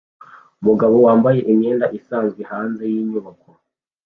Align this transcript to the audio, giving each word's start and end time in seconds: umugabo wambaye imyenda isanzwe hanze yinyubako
umugabo 0.61 0.95
wambaye 1.05 1.39
imyenda 1.51 1.85
isanzwe 1.97 2.41
hanze 2.51 2.83
yinyubako 2.93 3.49